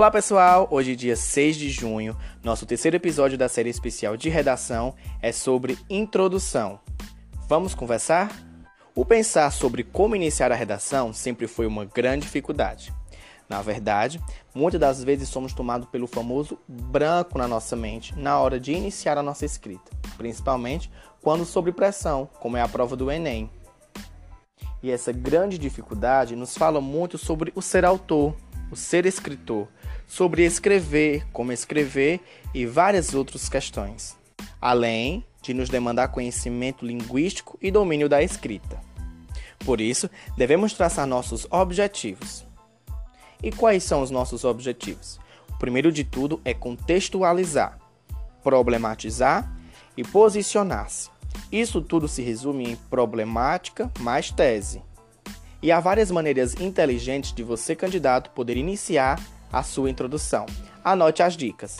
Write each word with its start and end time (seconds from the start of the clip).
Olá 0.00 0.10
pessoal, 0.10 0.66
hoje 0.70 0.96
dia 0.96 1.14
6 1.14 1.56
de 1.56 1.68
junho, 1.68 2.16
nosso 2.42 2.64
terceiro 2.64 2.96
episódio 2.96 3.36
da 3.36 3.50
série 3.50 3.68
especial 3.68 4.16
de 4.16 4.30
redação 4.30 4.94
é 5.20 5.30
sobre 5.30 5.76
introdução. 5.90 6.80
Vamos 7.46 7.74
conversar? 7.74 8.34
O 8.94 9.04
pensar 9.04 9.52
sobre 9.52 9.84
como 9.84 10.16
iniciar 10.16 10.50
a 10.50 10.54
redação 10.54 11.12
sempre 11.12 11.46
foi 11.46 11.66
uma 11.66 11.84
grande 11.84 12.22
dificuldade. 12.22 12.94
Na 13.46 13.60
verdade, 13.60 14.18
muitas 14.54 14.80
das 14.80 15.04
vezes 15.04 15.28
somos 15.28 15.52
tomados 15.52 15.86
pelo 15.90 16.06
famoso 16.06 16.58
branco 16.66 17.36
na 17.36 17.46
nossa 17.46 17.76
mente 17.76 18.18
na 18.18 18.40
hora 18.40 18.58
de 18.58 18.72
iniciar 18.72 19.18
a 19.18 19.22
nossa 19.22 19.44
escrita, 19.44 19.90
principalmente 20.16 20.90
quando 21.20 21.44
sob 21.44 21.70
pressão, 21.72 22.26
como 22.40 22.56
é 22.56 22.62
a 22.62 22.68
prova 22.68 22.96
do 22.96 23.10
Enem. 23.10 23.50
E 24.82 24.90
essa 24.90 25.12
grande 25.12 25.58
dificuldade 25.58 26.34
nos 26.34 26.56
fala 26.56 26.80
muito 26.80 27.18
sobre 27.18 27.52
o 27.54 27.60
ser 27.60 27.84
autor, 27.84 28.34
o 28.70 28.76
ser 28.76 29.06
escritor, 29.06 29.68
sobre 30.06 30.44
escrever, 30.44 31.26
como 31.32 31.52
escrever 31.52 32.20
e 32.52 32.66
várias 32.66 33.14
outras 33.14 33.48
questões, 33.48 34.16
além 34.60 35.24
de 35.42 35.54
nos 35.54 35.68
demandar 35.68 36.08
conhecimento 36.08 36.84
linguístico 36.84 37.58
e 37.62 37.70
domínio 37.70 38.08
da 38.08 38.22
escrita. 38.22 38.80
Por 39.64 39.80
isso, 39.80 40.08
devemos 40.36 40.72
traçar 40.72 41.06
nossos 41.06 41.46
objetivos. 41.50 42.44
E 43.42 43.50
quais 43.50 43.82
são 43.82 44.02
os 44.02 44.10
nossos 44.10 44.44
objetivos? 44.44 45.18
O 45.48 45.58
primeiro 45.58 45.92
de 45.92 46.04
tudo 46.04 46.40
é 46.44 46.52
contextualizar, 46.52 47.78
problematizar 48.42 49.50
e 49.96 50.02
posicionar-se. 50.02 51.10
Isso 51.50 51.80
tudo 51.80 52.08
se 52.08 52.22
resume 52.22 52.70
em 52.70 52.76
problemática 52.76 53.90
mais 54.00 54.30
tese. 54.30 54.82
E 55.62 55.70
há 55.70 55.78
várias 55.78 56.10
maneiras 56.10 56.54
inteligentes 56.54 57.32
de 57.32 57.42
você, 57.42 57.76
candidato, 57.76 58.30
poder 58.30 58.56
iniciar 58.56 59.20
a 59.52 59.62
sua 59.62 59.90
introdução. 59.90 60.46
Anote 60.82 61.22
as 61.22 61.36
dicas. 61.36 61.78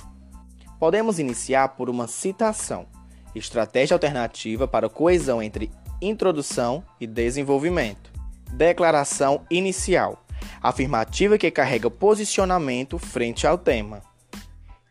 Podemos 0.79 1.19
iniciar 1.19 1.69
por 1.71 1.89
uma 1.89 2.07
citação, 2.07 2.87
estratégia 3.35 3.95
alternativa 3.95 4.67
para 4.67 4.89
coesão 4.89 5.43
entre 5.43 5.71
introdução 6.01 6.85
e 7.01 7.07
desenvolvimento. 7.07 8.11
Declaração 8.53 9.47
inicial, 9.51 10.25
afirmativa 10.63 11.39
que 11.39 11.51
carrega 11.51 11.91
posicionamento 11.91 12.99
frente 12.99 13.47
ao 13.47 13.57
tema. 13.57 14.03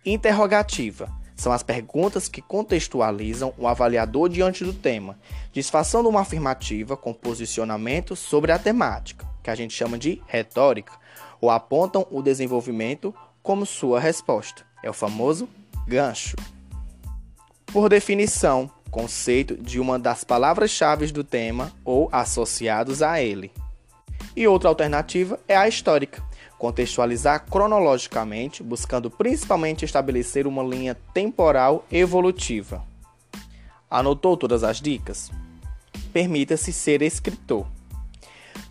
Interrogativa, 0.06 1.12
são 1.40 1.54
as 1.54 1.64
perguntas 1.64 2.28
que 2.28 2.42
contextualizam 2.42 3.54
o 3.58 3.66
avaliador 3.66 4.28
diante 4.28 4.66
do 4.66 4.74
tema, 4.74 5.18
disfarçando 5.54 6.10
uma 6.10 6.20
afirmativa 6.20 6.98
com 6.98 7.14
posicionamento 7.14 8.14
sobre 8.14 8.52
a 8.52 8.60
temática, 8.60 9.26
que 9.42 9.50
a 9.50 9.56
gente 9.56 9.74
chama 9.74 9.98
de 9.98 10.22
retórica, 10.28 10.92
ou 11.40 11.50
apontam 11.50 12.06
o 12.12 12.22
desenvolvimento 12.22 13.16
como 13.42 13.66
sua 13.66 14.02
resposta. 14.02 14.66
É 14.84 14.90
o 14.90 14.94
famoso 14.94 15.48
gancho. 15.88 16.36
Por 17.68 17.88
definição, 17.88 18.70
conceito 18.92 19.56
de 19.56 19.80
uma 19.80 19.98
das 19.98 20.26
palavras-chave 20.26 21.08
do 21.08 21.24
tema 21.24 21.72
ou 21.86 22.10
associados 22.12 23.02
a 23.02 23.22
ele. 23.22 23.50
E 24.36 24.48
outra 24.48 24.70
alternativa 24.70 25.40
é 25.48 25.56
a 25.56 25.68
histórica, 25.68 26.24
contextualizar 26.58 27.46
cronologicamente, 27.50 28.62
buscando 28.62 29.10
principalmente 29.10 29.86
estabelecer 29.86 30.46
uma 30.46 30.64
linha 30.64 30.96
temporal 31.14 31.86
evolutiva. 31.92 32.84
Anotou 33.90 34.38
todas 34.38 34.64
as 34.64 34.80
dicas? 34.80 35.32
Permita-se 36.14 36.72
ser 36.72 37.02
escritor. 37.02 37.66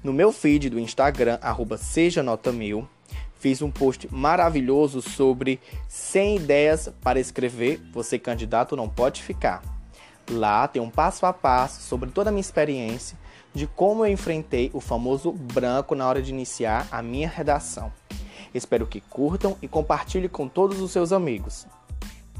No 0.02 0.12
meu 0.12 0.30
feed 0.32 0.70
do 0.70 0.78
Instagram, 0.78 1.38
arroba 1.42 1.76
seja 1.76 2.22
nota 2.22 2.52
mil, 2.52 2.88
fiz 3.38 3.62
um 3.62 3.70
post 3.70 4.08
maravilhoso 4.12 5.02
sobre 5.02 5.60
100 5.88 6.36
ideias 6.36 6.90
para 7.00 7.18
escrever, 7.18 7.80
você 7.92 8.18
candidato 8.18 8.76
não 8.76 8.88
pode 8.88 9.22
ficar. 9.22 9.77
Lá 10.30 10.68
tem 10.68 10.80
um 10.82 10.90
passo 10.90 11.24
a 11.24 11.32
passo 11.32 11.80
sobre 11.82 12.10
toda 12.10 12.30
a 12.30 12.32
minha 12.32 12.40
experiência 12.40 13.18
de 13.54 13.66
como 13.66 14.04
eu 14.04 14.12
enfrentei 14.12 14.70
o 14.74 14.80
famoso 14.80 15.32
branco 15.32 15.94
na 15.94 16.06
hora 16.06 16.22
de 16.22 16.30
iniciar 16.30 16.86
a 16.90 17.02
minha 17.02 17.28
redação. 17.28 17.92
Espero 18.52 18.86
que 18.86 19.00
curtam 19.00 19.56
e 19.60 19.68
compartilhem 19.68 20.28
com 20.28 20.48
todos 20.48 20.80
os 20.80 20.90
seus 20.90 21.12
amigos. 21.12 21.66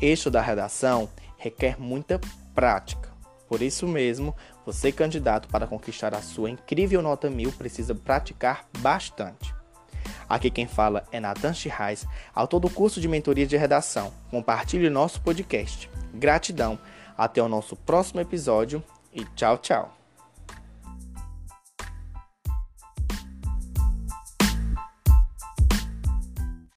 Este 0.00 0.30
da 0.30 0.40
redação 0.40 1.08
requer 1.36 1.80
muita 1.80 2.20
prática. 2.54 3.08
Por 3.48 3.62
isso 3.62 3.86
mesmo, 3.86 4.36
você 4.66 4.92
candidato 4.92 5.48
para 5.48 5.66
conquistar 5.66 6.14
a 6.14 6.20
sua 6.20 6.50
incrível 6.50 7.00
nota 7.00 7.30
mil 7.30 7.50
precisa 7.52 7.94
praticar 7.94 8.66
bastante. 8.78 9.54
Aqui 10.28 10.50
quem 10.50 10.66
fala 10.66 11.04
é 11.10 11.18
Nathan 11.18 11.54
Chirrais, 11.54 12.06
autor 12.34 12.60
do 12.60 12.68
curso 12.68 13.00
de 13.00 13.08
mentoria 13.08 13.46
de 13.46 13.56
redação. 13.56 14.12
Compartilhe 14.30 14.90
nosso 14.90 15.22
podcast. 15.22 15.88
Gratidão. 16.12 16.78
Até 17.18 17.42
o 17.42 17.48
nosso 17.48 17.74
próximo 17.74 18.20
episódio 18.20 18.82
e 19.12 19.24
tchau, 19.24 19.58
tchau. 19.58 19.97